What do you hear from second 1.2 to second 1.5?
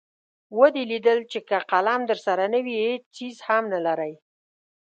چې